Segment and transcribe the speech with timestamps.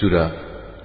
[0.00, 0.30] سورة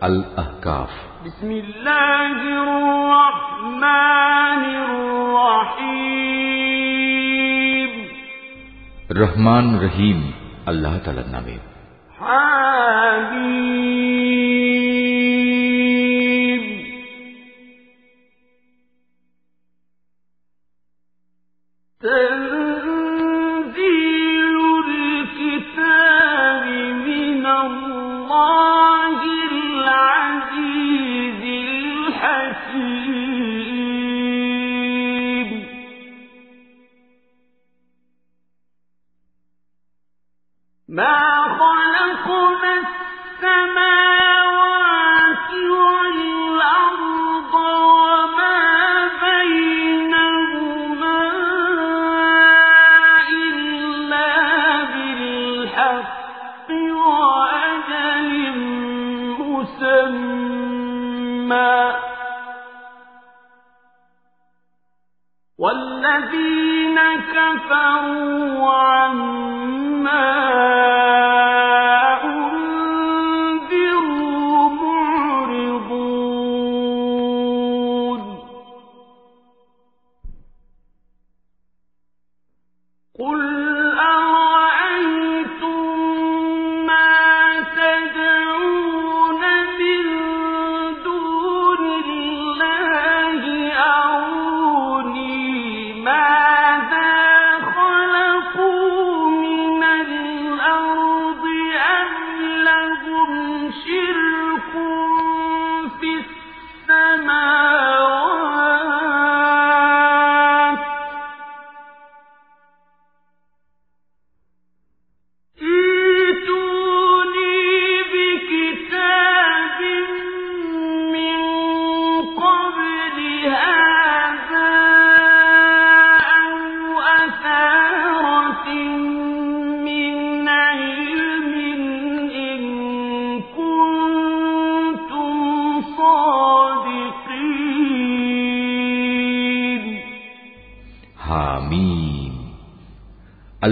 [0.04, 0.92] الأحقاف.
[1.26, 6.04] بسم الله الرحمن الرحيم.
[9.12, 10.20] رحمن رحيم
[10.68, 11.58] الله تعالى نامে
[12.20, 13.63] حبيب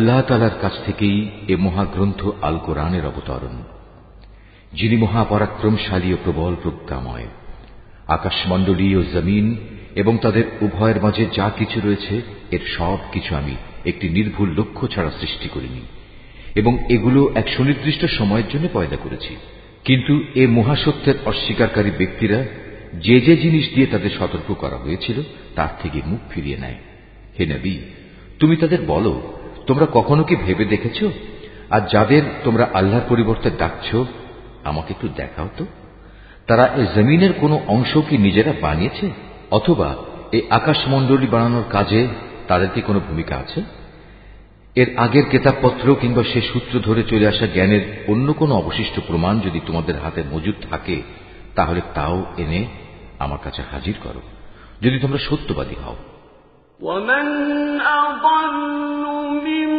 [0.01, 3.63] আল্লাহ তালার কাছ থেকেই এ মহাগ্রন্থ আল কোরআনের অবতরণ,
[4.73, 7.27] যিনি মহাপরাক্রমশালী ও প্রবল প্রজ্ঞাময়।
[8.07, 9.57] আকাশমণ্ডলী ও জমিন
[9.95, 15.11] এবং তাদের উভয়ের মাঝে যা কিছু রয়েছে, এর সব কিছু আমি একটি নির্ভুল লক্ষ্য ছাড়া
[15.21, 15.81] সৃষ্টি করিনি
[16.55, 19.35] এবং এগুলো এক সুনির্দিষ্ট সময়ের জন্য পয়দা করেছি।
[19.85, 22.43] কিন্তু এ মহাসত্যের অস্বীকারী ব্যক্তিরা
[22.93, 25.21] যে যে জিনিস দিয়ে তাদের সতর্ক করা হয়েছিল,
[25.55, 26.75] তার থেকে মুখ ফিরিয়ে নেয়।
[27.39, 27.77] হে নবী,
[28.39, 31.03] তুমি তাদের বলো তোমরা কখনো কি ভেবে দেখেছ?
[31.69, 33.95] আর যাদের তোমরা আল্লাহর পরিবর্তে ডাকছ,
[34.63, 35.65] আমাকে একটু দেখাও তো।
[36.47, 39.09] তারা এ জমিনের কোনো অংশ কি নিজেরা বানিয়েছে?
[39.51, 39.95] অথবা
[40.31, 42.07] এই আকাশমণ্ডলী বানানোর কাজে
[42.47, 43.63] তাদের কি কোনো ভূমিকা আছে?
[44.75, 49.59] এর আগের কেতাবপত্র কিংবা সে সূত্র ধরে চলে আসা জ্ঞানের অন্য কোনো অবশিষ্ট প্রমাণ যদি
[49.65, 51.01] তোমাদের হাতে মজুদ থাকে,
[51.55, 52.65] তাহলে তাও এনে
[53.19, 54.21] আমার কাছে হাজির করো।
[54.81, 55.95] যদি তোমরা সত্যবাদী হও
[56.81, 57.25] ومن
[57.81, 58.53] أضل
[59.45, 59.70] ممن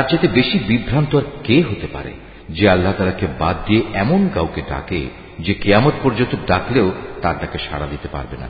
[0.00, 2.12] তার চাইতে বেশি বিভ্রান্ত আর কে হতে পারে
[2.50, 5.00] যে আল্লাহ তালাকে বাদ দিয়ে এমন কাউকে ডাকে
[5.38, 6.88] যে কেয়ামত পর্যন্ত ডাকলেও
[7.22, 8.48] তার ডাকে সাড়া দিতে পারবে না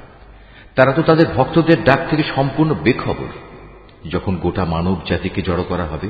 [0.74, 3.30] তারা তো তাদের ভক্তদের ডাক থেকে সম্পূর্ণ বেখবর
[4.10, 6.08] যখন গোটা মানব জাতিকে জড়ো করা হবে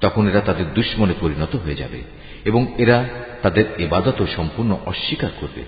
[0.00, 2.00] তখন এরা তাদের দুশ্মনে পরিণত হয়ে যাবে
[2.44, 2.98] এবং এরা
[3.42, 5.62] তাদের এবাদতও সম্পূর্ণ অস্বীকার করবে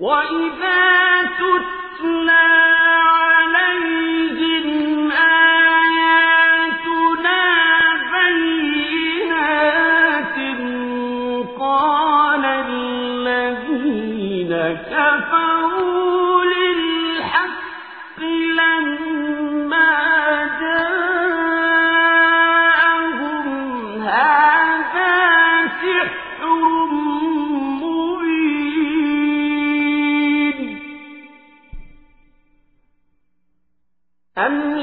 [0.00, 0.80] وإذا
[1.40, 2.46] تتلى
[3.28, 4.59] عليهم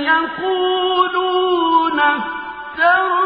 [0.02, 3.17] يقولون افتروا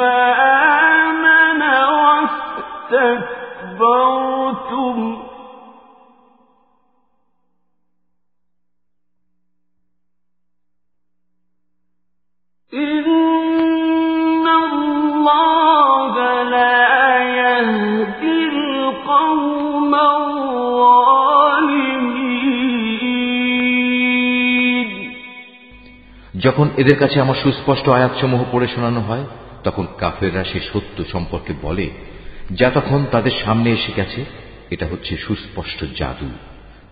[0.00, 1.62] فآمن
[3.66, 4.96] واستكبرتم
[12.72, 16.14] إن الله
[16.44, 16.78] لا
[17.40, 19.92] يهدي القوم
[24.16, 24.96] الظالمين
[26.44, 29.24] যখন এদের কাছে আমার সুস্পষ্ট আয়াতসমূহ পড়ে শোনানো হয়
[29.63, 31.89] তখন কাফেররা সে সত্য সম্পর্কে বলে,
[32.51, 34.25] যা তখন তাদের সামনে এসে গেছে,
[34.69, 36.29] এটা হচ্ছে সুস্পষ্ট জাদু।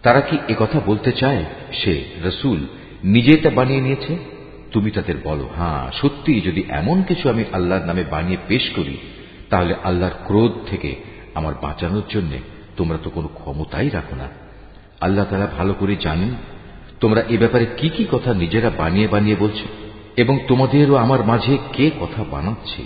[0.04, 2.68] তারা কি একথা বলতে চায়, সে রসুল,
[3.04, 4.18] নিজে তা বানিয়ে নিয়েছে?
[4.72, 8.98] তুমি তাদের বলো হ্যাঁ সত্যি যদি এমন কিছু আমি আল্লাহর নামে বানিয়ে পেশ করি,
[9.50, 10.96] তাহলে আল্লাহর ক্রোধ থেকে
[11.36, 12.32] আমার বাঁচানোর জন্য
[12.78, 14.28] তোমরা তো কোনো ক্ষমতাই রাখো না।
[15.02, 16.36] আল্লাহ তারা ভালো করে জানেন,
[17.00, 19.89] তোমরা এ ব্যাপারে কি কি কথা নিজেরা বানিয়ে বানিয়ে বলছো?
[20.18, 22.86] এবং তোমাদেরও আমার মাঝে কে কথা বানাচ্ছে?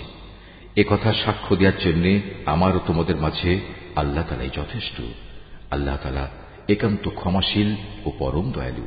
[0.76, 3.60] এ কথা সাক্ষ্য দেওয়ার জন্য আমারও তোমাদের মাঝে
[3.96, 5.02] আল্লাহ তালাই যথেষ্ট।
[5.70, 6.28] আল্লাহ তালা
[6.68, 8.86] একান্ত ক্ষমাশীল ও পরম দয়ালু।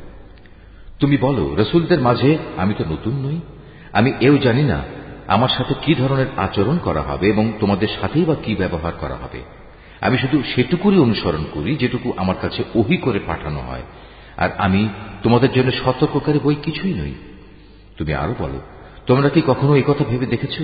[1.00, 3.40] তুমি বলো, রসুলদের মাঝে আমি তো নতুন নই।
[3.94, 4.84] আমি এও জানি না
[5.28, 9.44] আমার সাথে কি ধরনের আচরণ করা হবে এবং তোমাদের সাথেই বা কি ব্যবহার করা হবে।
[10.02, 13.84] আমি শুধু সেটুকুরই অনুসরণ করি যেটুকু আমার কাছে ওহি করে পাঠানো হয়।
[14.38, 14.90] আর আমি
[15.24, 17.14] তোমাদের জন্য সতর্ককারী বই কিছুই নই।
[17.98, 18.62] তুমি আরও বলো।
[19.08, 20.60] তোমরা কি কখনো কথা ভেবে দেখেছ?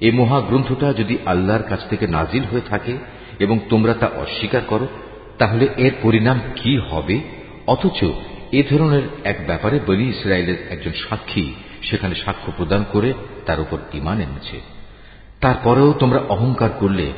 [0.00, 2.98] এ মহাগ্রন্থটা যদি আল্লাহর কাছ থেকে নাজিল হয়ে থাকে
[3.38, 4.86] এবং তোমরা তা অস্বীকার করো,
[5.38, 7.20] তাহলে এর পরিণাম কি হবে?
[7.66, 8.04] অথচ
[8.52, 13.12] এ ধরনের এক ব্যাপারে বলি ইসরায়েলের একজন সাক্ষী সেখানে সাক্ষ্য প্রদান করে
[13.46, 14.60] তার উপর ইমান এনেছে।
[15.40, 17.12] তারপরেও তোমরা অহংকার করলে।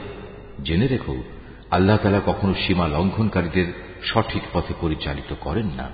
[0.65, 1.23] জেনে রেখো,
[1.71, 3.67] আল্লাহ তালা কখনো সীমা লঙ্ঘনকারীদের
[4.05, 5.91] সঠিক পথে পরিচালিত করেন না।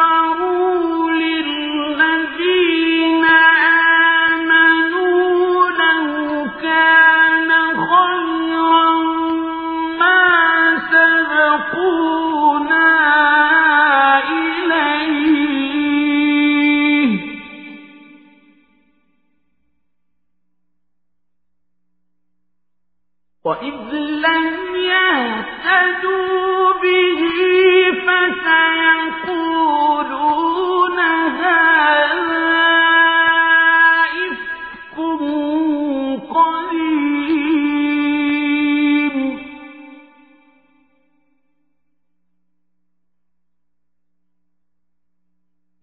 [0.00, 0.89] كفروا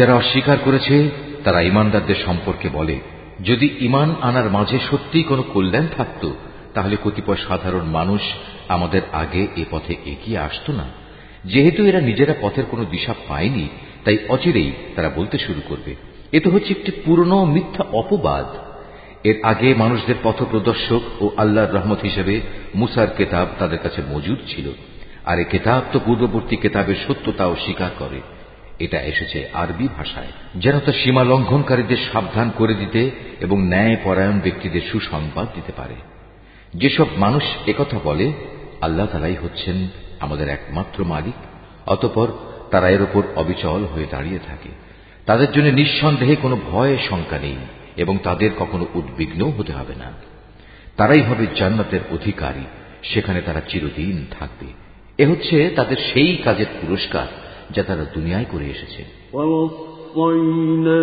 [0.00, 1.10] যারা অস্বীকার করেছে,
[1.44, 3.00] তারা ইমানদারদের সম্পর্কে বলে,
[3.44, 6.30] যদি ইমান আনার মাঝে সত্যিই কোনো কল্যাণ থাকত,
[6.74, 8.20] তাহলে কতিপয় সাধারণ মানুষ
[8.68, 10.84] আমাদের আগে এ পথে এগিয়ে আসত না।
[11.44, 13.68] যেহেতু এরা নিজেরা পথের কোনো দিশা পায়নি,
[14.04, 15.94] তাই অচিরেই তারা বলতে শুরু করবে।
[16.32, 18.46] এ তো হচ্ছে একটি পুরনো মিথ্যা অপবাদ।
[19.24, 22.40] এর আগে মানুষদের পথপ্রদর্শক ও আল্লাহর রহমত হিসেবে
[22.74, 24.70] মুসার কেতাব তাদের কাছে মজুদ ছিল।
[25.24, 28.20] আর এ কেতাব তো পূর্ববর্তী কেতাবের সত্যতাও স্বীকার করে।
[28.80, 33.10] এটা এসেছে আরবি ভাষায়। যেন তা সীমা লঙ্ঘনকারীদের সাবধান করে দিতে
[33.40, 35.94] এবং ন্যায় পরায়ণ ব্যক্তিদের সুসংবাদ দিতে পারে।
[36.74, 38.32] যেসব মানুষ একথা বলে,
[38.80, 39.88] আল্লাহ তালাই হচ্ছেন
[40.20, 41.34] আমাদের একমাত্র মালিক,
[41.88, 42.26] অতপর
[42.70, 44.68] তারা এর ওপর অবিচল হয়ে দাঁড়িয়ে থাকে।
[45.26, 47.56] তাদের জন্য নিঃসন্দেহে কোনো ভয় শঙ্কা নেই
[47.96, 50.12] এবং তাদের কখনো উদ্বিগ্ন হতে হবে না।
[50.96, 52.64] তারাই হবে জান্নাতের অধিকারী,
[53.02, 54.66] সেখানে তারা চিরদিন থাকবে।
[55.18, 57.26] এ হচ্ছে তাদের সেই কাজের পুরস্কার।
[57.75, 59.01] যা তারা দুনিয়ায় করে এসেছে
[59.35, 60.97] ووصينا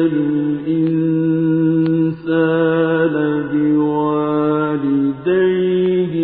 [2.12, 3.14] الإنسان
[4.82, 6.14] بوالديه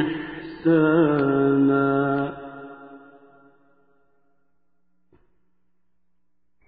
[0.00, 1.88] إحسانا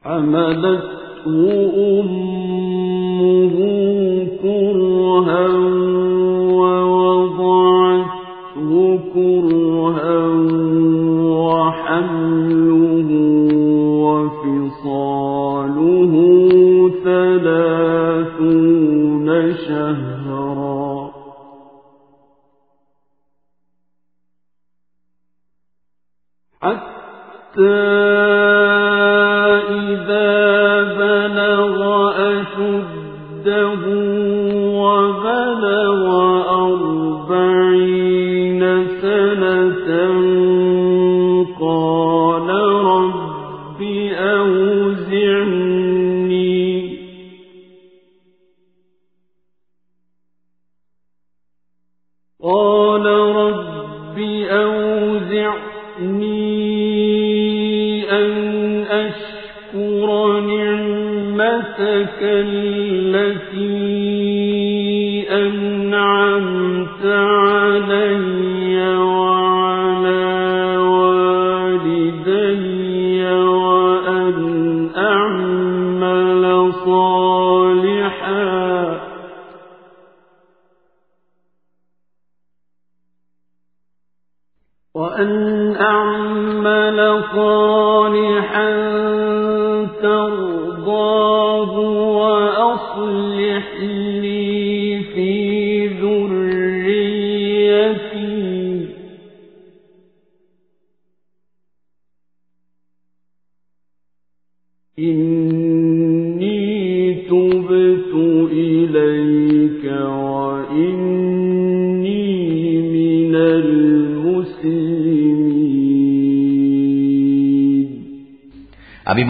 [0.05, 1.27] حملته
[2.01, 2.30] أمه
[19.68, 21.12] شهرا.
[26.62, 28.11] حتى
[52.44, 53.06] قال
[53.36, 54.20] رب
[54.50, 55.62] أوزعني
[58.12, 58.32] أن
[58.90, 62.24] أشكر نعمتك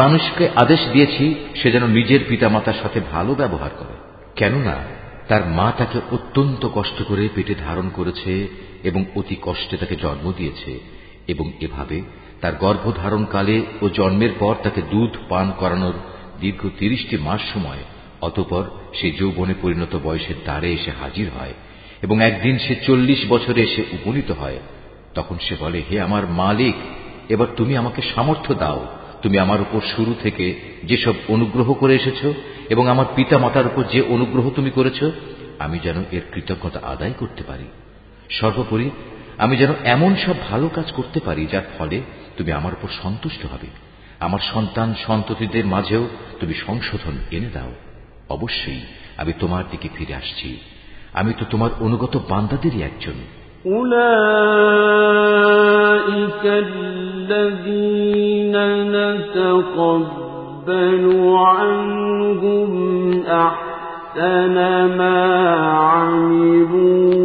[0.01, 3.96] মানুষকে আদেশ দিয়েছি, সে যেন নিজের পিতামাতার সাথে ভালো ব্যবহার করে।
[4.36, 4.75] কেননা,
[5.27, 8.48] তার মা তাকে অত্যন্ত কষ্ট করে পেটে ধারণ করেছে
[8.84, 10.79] এবং অতি কষ্টে তাকে জন্ম দিয়েছে
[11.27, 12.01] এবং এভাবে
[12.41, 15.93] তার গর্ভধারণকালে ও জন্মের পর তাকে দুধ পান করানোর
[16.39, 17.84] দীর্ঘ তিরিশটি মাস সময়,
[18.22, 21.53] অতপর সে যৌবনে পরিণত বয়সের দ্বারে এসে হাজির হয়
[22.01, 24.60] এবং একদিন সে চল্লিশ বছরে এসে উপনীত হয়।
[25.15, 26.75] তখন সে বলে, হে আমার মালিক,
[27.29, 28.88] এবার তুমি আমাকে সামর্থ্য দাও।
[29.22, 32.26] তুমি আমার উপর শুরু থেকে যেসব অনুগ্রহ করে এসেছ
[32.70, 35.04] এবং আমার পিতা মাতার উপর যে অনুগ্রহ তুমি করেছ
[35.58, 37.64] আমি যেন এর কৃতজ্ঞতা আদায় করতে পারি
[38.30, 38.90] সর্বোপরি
[39.38, 42.00] আমি যেন এমন সব ভালো কাজ করতে পারি যার ফলে
[42.36, 43.66] তুমি আমার উপর সন্তুষ্ট হবে
[44.20, 46.08] আমার সন্তান সন্ততিদের মাঝেও
[46.40, 47.70] তুমি সংশোধন এনে দাও
[48.30, 48.80] অবশ্যই
[49.16, 50.58] আমি তোমার দিকে ফিরে আসছি
[51.12, 53.14] আমি তো তোমার অনুগত বান্দাদেরই একজন
[55.16, 58.39] أولئك الذين
[58.96, 61.03] نتقبل
[61.38, 62.72] عنهم
[63.27, 64.55] أحسن
[64.98, 65.20] ما
[65.65, 67.22] عملوا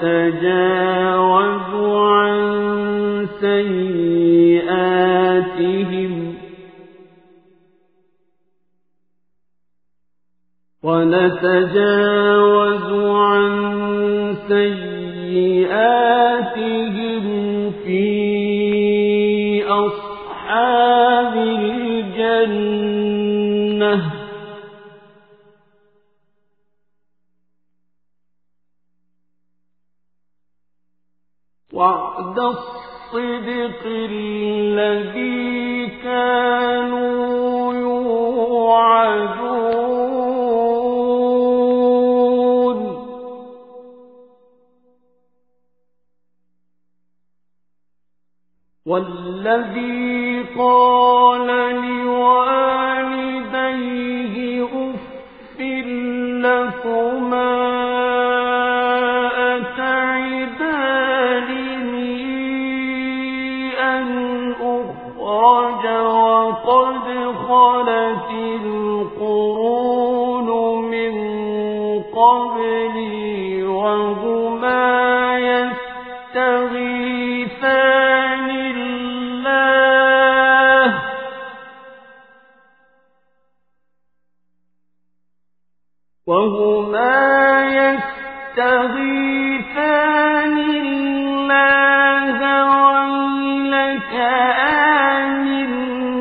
[0.00, 2.40] ونتجاوز عن
[3.40, 5.00] سيئاتهم
[10.82, 12.86] ونتجاوز
[13.16, 13.50] عن
[14.48, 16.00] سيئاتهم
[20.50, 22.80] أصحاب الجنة.
[31.72, 39.20] وعد الصدق الذي كانوا يوعدون.
[48.86, 50.19] والذي
[50.58, 51.46] قال
[51.82, 51.89] لي
[86.30, 87.26] وهما
[88.56, 92.38] يستغيثان الله
[92.70, 94.14] ويلك
[94.94, 95.70] آمن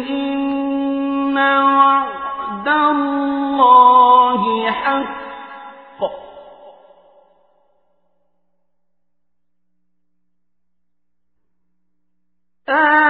[0.10, 5.20] إن وعد الله حق.
[12.70, 13.09] آمن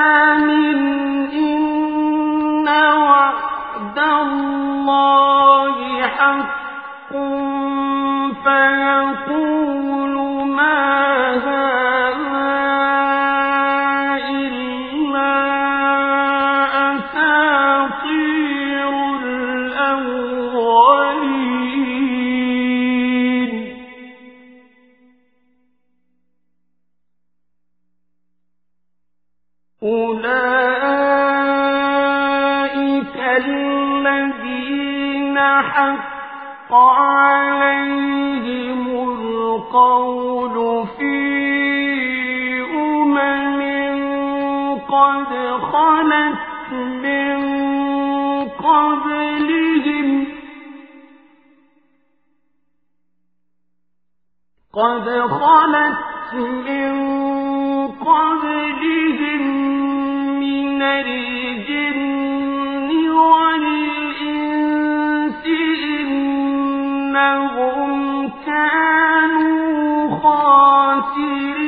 [67.19, 71.58] إنهم كانوا خاسرين.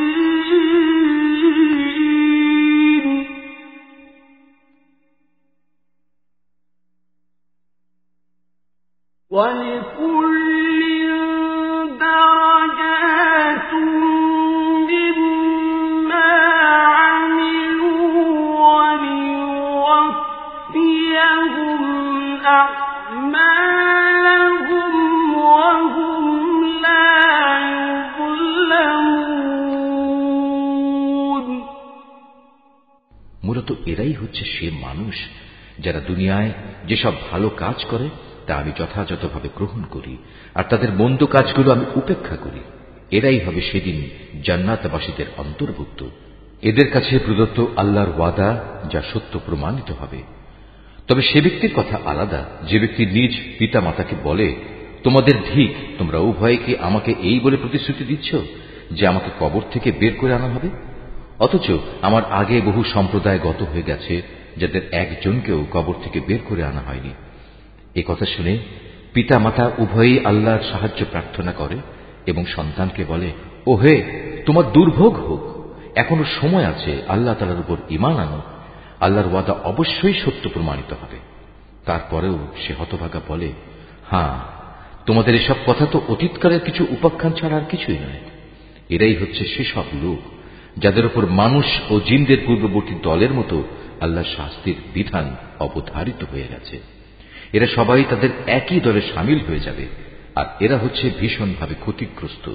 [34.93, 35.15] মানুষ,
[35.79, 36.51] যারা দুনিয়ায়
[36.87, 38.09] যেসব ভালো কাজ করে,
[38.47, 40.17] তা আমি যথাযথভাবে গ্রহণ করি,
[40.55, 42.59] আর তাদের মন্দ কাজগুলো আমি উপেক্ষা করি।
[43.11, 44.09] এরাই হবে সেদিন
[44.43, 46.05] জান্নাতবাসীদের অন্তর্ভুক্ত।
[46.61, 50.23] এদের কাছে প্রদত্ত আল্লাহর ওয়াদা যা সত্য প্রমাণিত হবে।
[51.07, 54.55] তবে সে ব্যক্তির কথা আলাদা। যে ব্যক্তি নিজ পিতা মাতাকে বলে,
[55.03, 58.35] তোমাদের ধিক, তোমরা উভয়ে কি আমাকে এই বলে প্রতিশ্রুতি দিচ্ছ
[58.91, 60.69] যে আমাকে কবর থেকে বের করে আনা হবে?
[61.39, 66.81] অথচ আমার আগে বহু সম্প্রদায় গত হয়ে গেছে যাদের একজনকেও কবর থেকে বের করে আনা
[66.81, 67.09] হয়নি।
[67.95, 68.57] এ কথা শুনে
[69.13, 71.75] পিতা মাতা উভয়ই আল্লাহর সাহায্য প্রার্থনা করে
[72.25, 73.31] এবং সন্তানকে বলে
[73.67, 74.03] ও হে
[74.45, 75.61] তোমার দুর্ভোগ হোক।
[75.97, 78.41] এখনও সময় আছে, আল্লাহ তালার উপর ইমান আনো।
[78.99, 81.17] আল্লাহর ওয়াদা অবশ্যই সত্য প্রমাণিত হবে।
[81.85, 83.51] তারপরেও সে হতভাগা বলে
[84.09, 84.39] হ্যাঁ
[85.05, 88.19] তোমাদের এসব কথা তো অতীতকালের কিছু উপাখ্যান ছাড়া আর কিছুই নয়।
[88.89, 90.17] এরাই হচ্ছে সেসব লোক
[90.77, 93.63] যাদের উপর মানুষ ও জিনদের পূর্ববর্তী দলের মতো
[94.01, 96.75] আল্লাহ শাস্তির বিধান অবধারিত হয়ে গেছে।
[97.53, 99.85] এরা সবাই তাদের একই দলে সামিল হয়ে যাবে,
[100.35, 102.45] আর এরা হচ্ছে ভীষণভাবে ক্ষতিগ্রস্ত।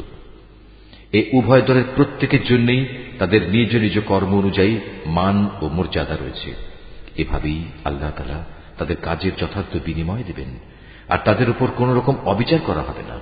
[1.13, 2.83] এ উভয় দলের প্রত্যেকের জন্যই
[3.19, 6.51] তাদের নিজ নিজ কর্ম অনুযায়ী মান ও মর্যাদা রয়েছে।
[7.17, 8.45] এভাবেই আল্লাহ তালা
[8.79, 10.51] তাদের কাজের যথার্থ বিনিময় দেবেন,
[11.09, 13.17] আর তাদের উপর কোন রকম অবিচার করা হবে না।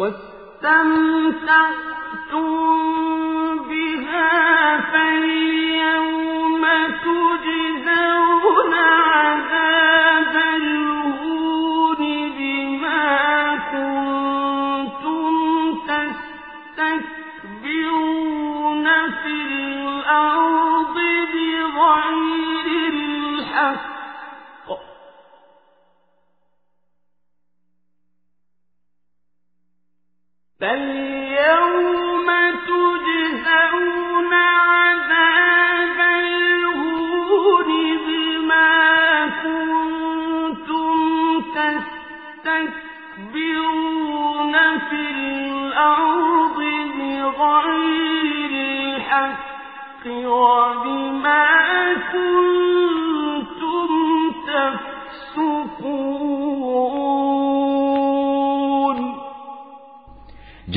[0.00, 1.40] واستمتعتم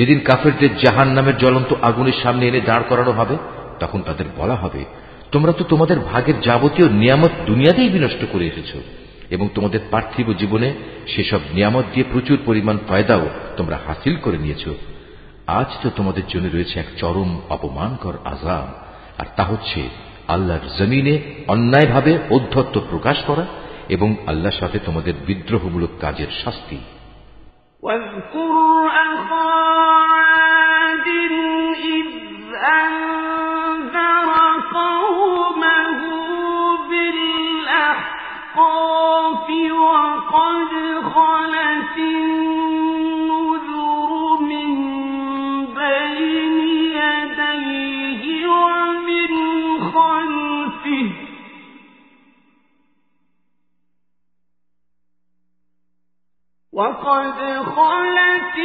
[0.03, 3.35] যেদিন কাফেরদের জাহান নামের জ্বলন্ত আগুনের সামনে এনে দাঁড় করানো হবে
[3.79, 4.81] তখন তাদের বলা হবে
[5.31, 8.71] তোমরা তো তোমাদের ভাগের যাবতীয় নিয়ামত দুনিয়াতেই বিনষ্ট করে এসেছ
[9.29, 10.69] এবং তোমাদের পার্থিব জীবনে
[11.07, 13.25] সেসব নিয়ামত দিয়ে প্রচুর পরিমাণ ফয়দাও
[13.57, 14.63] তোমরা হাসিল করে নিয়েছ
[15.51, 18.67] আজ তো তোমাদের জন্য রয়েছে এক চরম অপমানকর আজাব
[19.19, 19.81] আর তা হচ্ছে
[20.27, 21.15] আল্লাহর জমিনে
[21.47, 23.45] অন্যায়ভাবে অধ্যত্ত প্রকাশ করা
[23.89, 26.79] এবং আল্লাহর সাথে তোমাদের বিদ্রোহমূলক কাজের শাস্তি
[27.83, 28.53] واذكر
[29.03, 29.92] أخا
[56.74, 57.38] وقد
[57.76, 58.56] خلت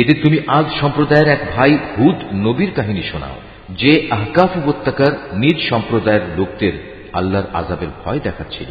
[0.00, 3.36] এদের তুমি আজ সম্প্রদায়ের এক ভাই হুদ নবীর কাহিনী শোনাও,
[3.74, 6.74] যে আহকাফ উপত্যকার নিজ সম্প্রদায়ের লোকদের
[7.12, 8.70] আল্লাহর আজাবের ভয় দেখাচ্ছিল।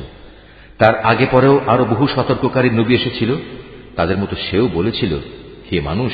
[0.78, 3.32] তার আগে পরেও আরও বহু সতর্ককারী নবী এসেছিল।
[3.96, 5.14] তাদের মতো সেও বলেছিল,
[5.68, 6.14] হে মানুষ,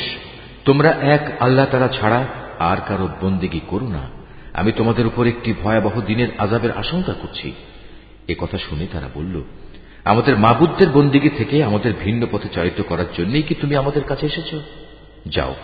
[0.65, 2.21] তোমরা এক আল্লাহ তারা ছাড়া
[2.69, 4.03] আর কারও বন্দিগি করো না।
[4.53, 7.47] আমি তোমাদের উপর একটি ভয়াবহ দিনের আজাবের আশঙ্কা করছি।
[8.27, 9.35] এ কথা শুনে তারা বলল,
[10.11, 14.51] আমাদের মাবুদদের বন্দিগি থেকে আমাদের ভিন্ন পথে চালিত করার জন্যই কি তুমি আমাদের কাছে এসেছ?
[15.25, 15.55] যাও।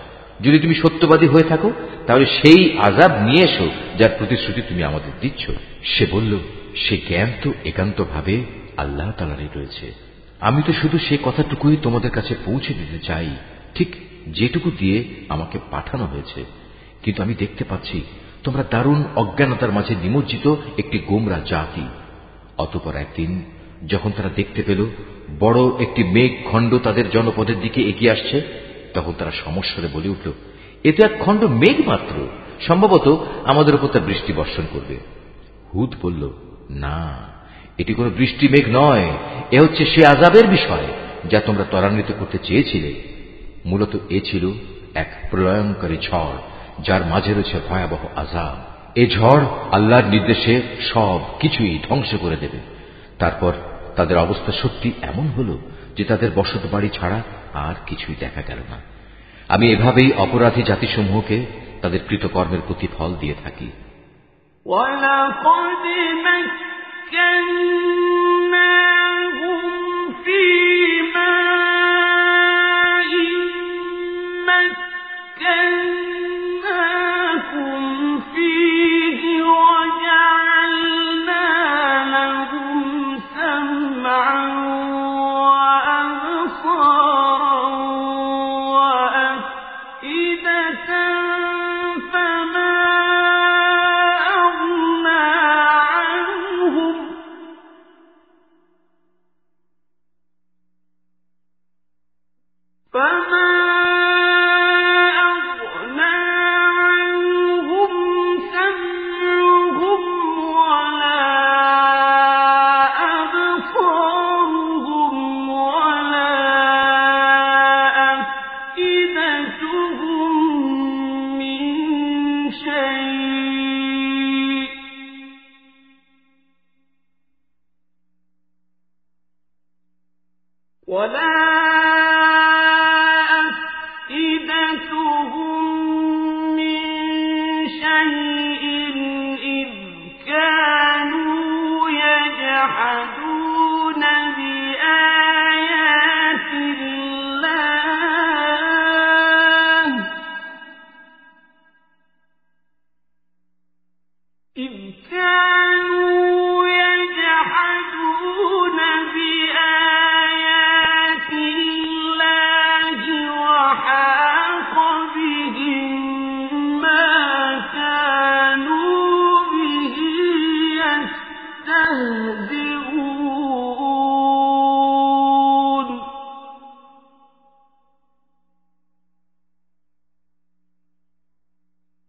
[0.41, 1.72] যদি তুমি সত্যবাদী হয়ে থাকো,
[2.08, 5.52] তাহলে সেই আজাব নিয়ে এসো, যার প্রতিশ্রুতি তুমি আমাদের দিচ্ছ।
[5.84, 6.38] সে বলল,
[6.76, 8.43] সে জ্ঞান তো একান্তভাবে
[8.78, 9.93] আল্লাহ তালারই রয়েছে।
[10.39, 13.30] আমি তো শুধু সে কথাটুকুই তোমাদের কাছে পৌঁছে দিতে চাই।
[13.76, 13.95] ঠিক
[14.28, 16.45] যেটুকু দিয়ে আমাকে পাঠানো হয়েছে।
[17.04, 18.02] কিন্তু আমি দেখতে পাচ্ছি,
[18.43, 21.88] তোমরা দারুণ অজ্ঞানতার মাঝে নিমজ্জিত একটি গোমরা জাতি।
[22.58, 23.43] অতপর একদিন,
[23.88, 24.86] যখন তারা দেখতে পেল,
[25.39, 30.32] বড় একটি মেঘ খণ্ড তাদের জনপদের দিকে এগিয়ে আসছে তখন তারা সমস্যারে বলে উঠল,
[30.84, 32.28] এ তো এক খণ্ড মেঘ মাত্র।
[32.67, 34.97] সম্ভবত আমাদের উপর তার বৃষ্টি বর্ষণ করবে।
[35.73, 36.30] হুদ বলল,
[36.69, 37.17] না,
[37.78, 39.12] এটি কোনো বৃষ্টি মেঘ নয়।
[39.52, 40.88] এ হচ্ছে সে আজাবের বিষয়,
[41.30, 43.02] যা তোমরা ত্বরান্বিত করতে চেয়েছিলে।
[43.65, 44.52] মূলত এ ছিল
[44.95, 46.38] এক প্রলয়ঙ্করী ঝড়,
[46.86, 48.56] যার মাঝে রয়েছে ভয়াবহ আজাব
[48.95, 50.62] এ ঝড় আল্লাহর নির্দেশে
[50.93, 52.60] সব কিছুই ধ্বংস করে দেবে।
[53.19, 53.54] তারপর
[53.95, 55.58] তাদের অবস্থা সত্যি এমন হল
[55.98, 57.18] যে তাদের বসত বাড়ি ছাড়া
[57.54, 58.78] আর কিছুই দেখা গেল না
[59.48, 61.38] আমি এভাবেই অপরাধী জাতিসমূহকে
[61.83, 63.68] তাদের কৃতকর্মের প্রতিফল দিয়ে থাকি
[64.66, 65.85] ولقد
[68.64, 69.61] مكناهم
[70.24, 70.67] في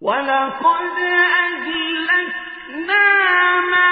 [0.01, 0.97] ولقد
[1.45, 3.05] أهلكنا
[3.71, 3.90] ما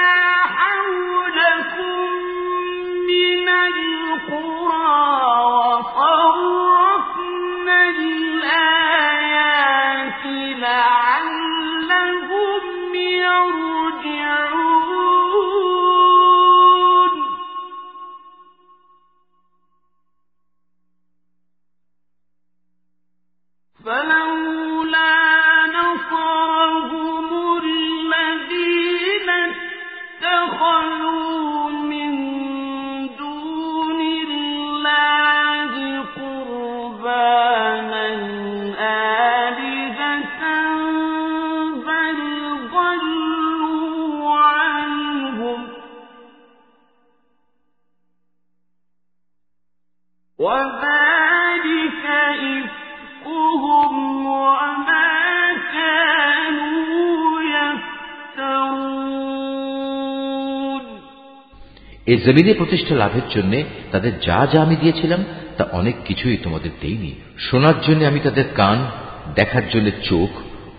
[62.08, 65.24] এ জমিনে প্রতিষ্ঠা লাভের জন্য তাদের যা যা আমি দিয়েছিলাম,
[65.56, 68.86] তা অনেক কিছুই তোমাদের দেইনি। শোনার জন্য আমি তাদের কান,
[69.34, 70.28] দেখার জন্য চোখ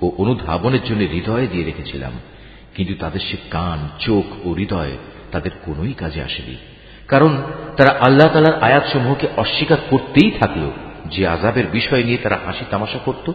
[0.03, 2.11] ও অনুধাবনের জন্য হৃদয় দিয়ে রেখেছিলাম।
[2.75, 4.91] কিন্তু তাদের সে কান, চোখ ও হৃদয়
[5.31, 6.55] তাদের কোনোই কাজে আসেনি।
[7.07, 7.41] কারণ
[7.77, 10.71] তারা আল্লাহ তালার আয়াতসমূহকে অস্বীকার করতেই থাকল
[11.05, 13.31] যে আজাবের বিষয় নিয়ে তারা হাসি তামাশা করত।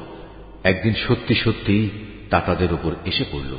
[0.65, 1.91] একদিন সত্যি সত্যি
[2.31, 3.57] তা তাদের উপর এসে পড়ল।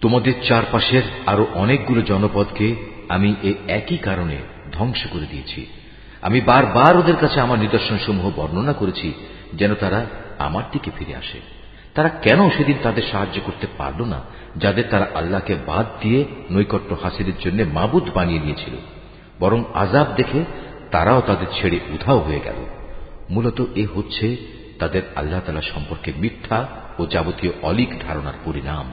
[0.00, 4.36] তোমাদের চারপাশের আরও অনেকগুলো জনপদকে আমি এ একই কারণে
[4.72, 5.66] ধ্বংস করে দিয়েছি।
[6.22, 9.14] আমি বারবার ওদের কাছে আমার নিদর্শনসমূহ বর্ণনা করেছি,
[9.54, 10.06] যেন তারা
[10.38, 11.40] আমার দিকে ফিরে আসে।
[11.94, 14.20] তারা কেন সেদিন তাদের সাহায্য করতে পারল না,
[14.56, 18.74] যাদের তারা আল্লাহকে বাদ দিয়ে নৈকট্য হাসিলের জন্য মাবুদ বানিয়ে নিয়েছিল।
[19.40, 20.44] বরং আজাব দেখে
[20.90, 22.66] তারাও তাদের ছেড়ে উধাও হয়ে গেল।
[23.30, 24.36] মূলত এ হচ্ছে
[24.78, 26.66] তাদের আল্লাহ তালা সম্পর্কে মিথ্যা
[26.98, 28.92] ও যাবতীয় অলিক ধারণার পরিণাম।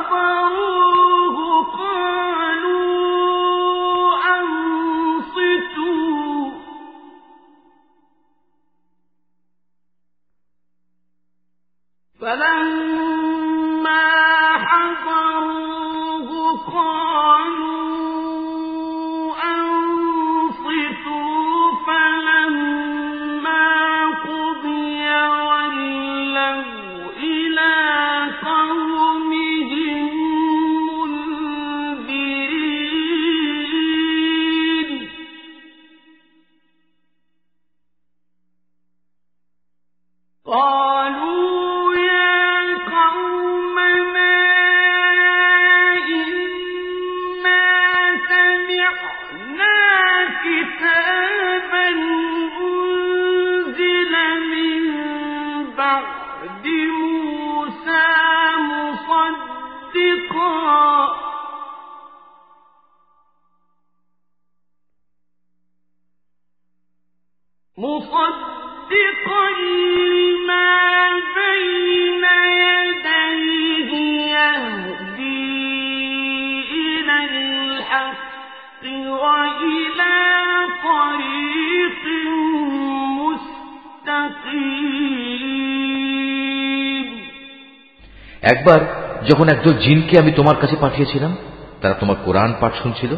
[89.29, 91.37] যখন একদল জিনকে আমি তোমার কাছে পাঠিয়েছিলাম,
[91.81, 93.15] তারা তোমার কোরআন পাঠ শুনছিল,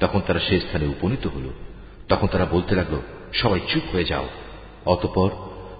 [0.00, 1.48] তখন তারা সে স্থানে উপনীত হল।
[2.08, 3.00] তখন তারা বলতে লাগল,
[3.32, 4.28] সবাই চুপ হয়ে যাও।
[4.86, 5.30] অতপর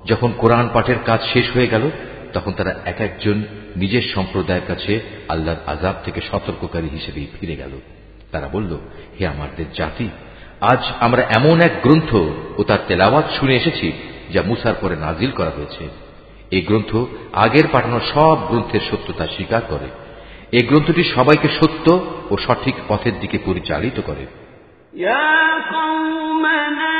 [0.06, 1.90] যখন কোরআন পাঠের কাজ শেষ হয়ে গেল,
[2.32, 3.42] তখন তারা এক একজন
[3.76, 7.70] নিজের সম্প্রদায়ের কাছে আল্লাহর আজাব থেকে সতর্ককারী হিসেবেই ফিরে গেল।
[8.30, 8.78] তারা বলল,
[9.20, 10.08] হে আমাদের জাতি,
[10.60, 12.14] আজ আমরা এমন এক গ্রন্থ
[12.60, 13.92] ও তার তেলাওয়াত শুনে এসেছি,
[14.32, 16.01] যা মুসার পরে নাজিল করা হয়েছে।
[16.51, 16.91] এই গ্রন্থ
[17.35, 19.87] আগের পাঠানো সব গ্রন্থের সত্যতা স্বীকার করে
[20.51, 21.85] এই গ্রন্থটি সবাইকে সত্য
[22.29, 24.25] ও সঠিক পথের দিকে পরিচালিত করে
[24.93, 25.33] يا
[25.71, 26.97] قومنا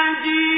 [0.00, 0.53] أجيبوا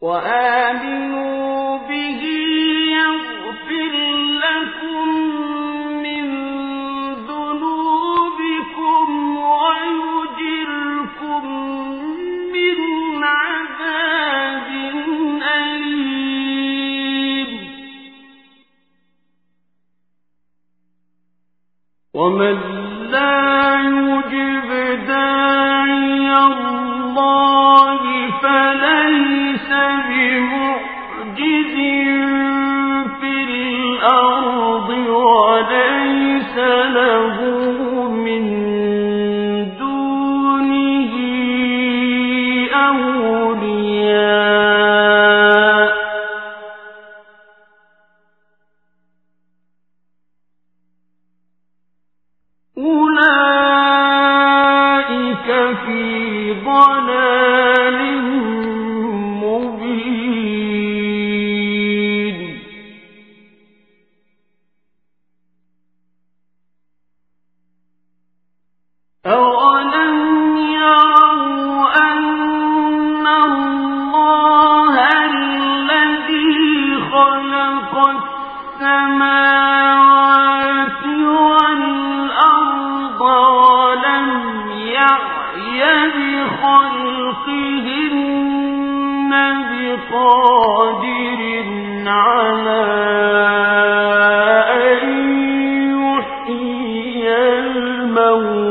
[0.00, 2.22] وآمنوا به
[2.98, 3.94] يغفر
[4.44, 5.08] لكم
[6.06, 6.24] من
[7.26, 9.06] ذنوبكم
[9.58, 10.64] ويجركم
[12.52, 12.78] من
[13.24, 14.68] عذاب
[15.62, 17.50] أليم.
[22.14, 22.56] ومن
[23.10, 24.70] لا يجب
[25.06, 28.02] داعي الله
[28.42, 29.37] فلن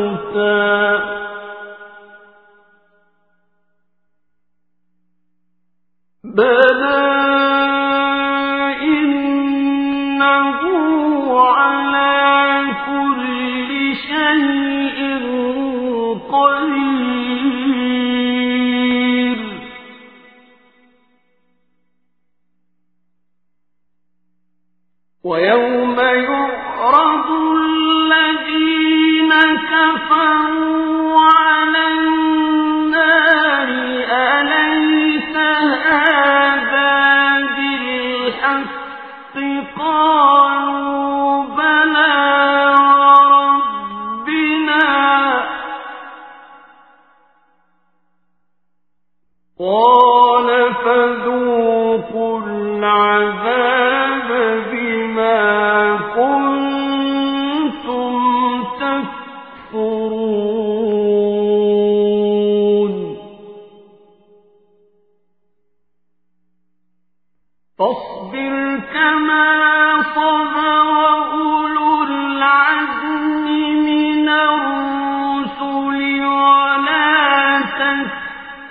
[0.07, 1.17] الموتى
[6.23, 6.96] بلى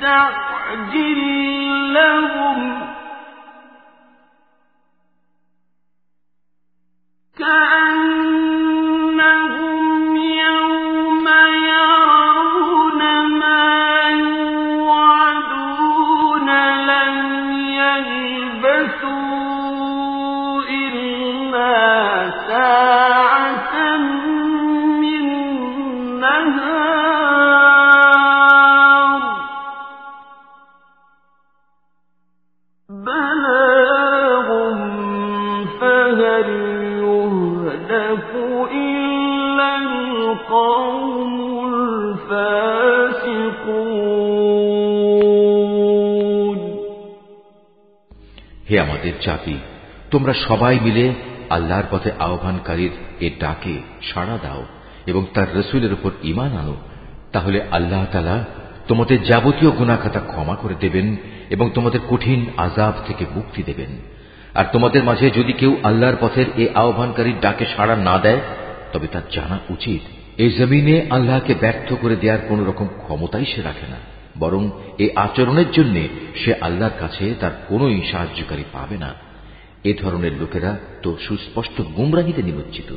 [0.01, 1.21] تستعجل
[1.95, 2.87] لهم.
[7.39, 7.86] كأنهم
[48.79, 49.59] আমাদের জাতি
[50.11, 51.15] তোমরা সবাই মিলে
[51.51, 54.67] আল্লাহর পথে আহ্বানকারীর এ ডাকে সাড়া দাও
[55.07, 56.77] এবং তার রসুলের উপর ইমান আনো।
[57.33, 58.45] তাহলে আল্লাহ তালা
[58.89, 61.17] তোমাদের যাবতীয় গুণাখাতা ক্ষমা করে দেবেন
[61.51, 63.91] এবং তোমাদের কঠিন আজাব থেকে মুক্তি দেবেন।
[64.55, 68.41] আর তোমাদের মাঝে যদি কেউ আল্লাহর পথের এ আহ্বানকারীর ডাকে সাড়া না দেয়,
[68.93, 70.01] তবে তার জানা উচিত।
[70.41, 75.71] এই জমিনে আল্লাহকে ব্যর্থ করে দেওয়ার কোন রকম ক্ষমতাই সে রাখে না। বরং এই আচরণের
[75.71, 75.97] জন্য
[76.45, 79.15] সে আল্লাহর কাছে তার কোনই সাহায্যকারী পাবে না।
[79.85, 82.97] এ ধরনের লোকেরা তো সুস্পষ্ট গুমরাহিতে নিমজ্জিত।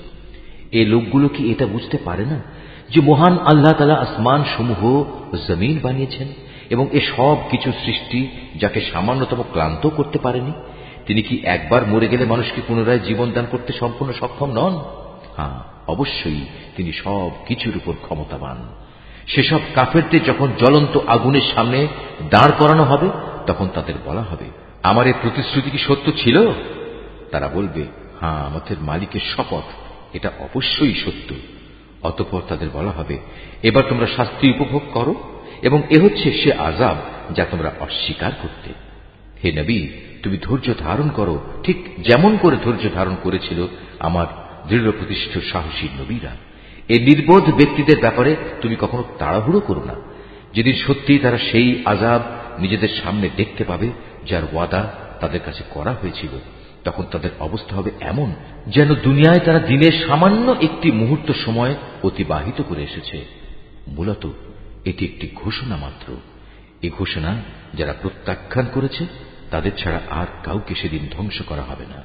[0.72, 2.42] এ লোকগুলো কি এটা বুঝতে পারে না
[2.90, 5.04] যে মহান আল্লাহ তালা আসমান সমূহ
[5.48, 6.28] জমিন বানিয়েছেন
[6.70, 10.52] এবং এ সব কিছু সৃষ্টি যাকে সামান্যতম ক্লান্ত করতে পারেনি?
[11.06, 14.78] তিনি কি একবার মরে গেলে মানুষকে পুনরায় জীবন দান করতে সম্পূর্ণ সক্ষম নন?
[15.36, 18.89] হ্যাঁ অবশ্যই তিনি সব কিছুর উপর ক্ষমতাবান।
[19.36, 21.88] সেসব কাফেরদের যখন জ্বলন্ত আগুনের সামনে
[22.30, 23.10] দাঁড় করানো হবে,
[23.48, 24.46] তখন তাদের বলা হবে,
[24.84, 26.52] আমার এই প্রতিশ্রুতি কি সত্য ছিল?
[27.32, 27.84] তারা বলবে
[28.20, 29.64] হ্যাঁ আমাদের মালিকের শপথ,
[30.14, 31.36] এটা অবশ্যই সত্য।
[32.02, 33.18] অতঃপর তাদের বলা হবে,
[33.64, 35.16] এবার তোমরা শাস্তি উপভোগ করো
[35.62, 36.96] এবং এ হচ্ছে সে আজাব
[37.36, 38.74] যা তোমরা অস্বীকার করতে।
[39.44, 39.88] হে নবী,
[40.24, 43.68] তুমি ধৈর্য ধারণ করো, ঠিক যেমন করে ধৈর্য ধারণ করেছিল
[44.00, 44.26] আমার
[44.70, 46.49] দৃঢ় প্রতিষ্ঠিত সাহসী নবীরা।
[46.90, 49.96] এই নির্বোধ ব্যক্তিদের ব্যাপারে তুমি কখনো তাড়াহুড়ো করো না।
[50.54, 52.22] যেদিন সত্যি তারা সেই আজাব
[52.62, 53.90] নিজেদের সামনে দেখতে পাবে
[54.26, 56.40] যার ওয়াদা তাদের কাছে করা হয়েছিল,
[56.84, 58.34] তখন তাদের অবস্থা হবে এমন
[58.68, 63.26] যেন দুনিয়ায় তারা দিনের সামান্য একটি মুহূর্ত সময় অতিবাহিত করে এসেছে।
[63.88, 64.28] মূলত
[64.86, 66.14] এটি একটি ঘোষণা মাত্র।
[66.82, 67.42] এ ঘোষণা
[67.74, 69.06] যারা প্রত্যাখ্যান করেছে,
[69.52, 72.04] তাদের ছাড়া আর কাউকে সেদিন ধ্বংস করা হবে না।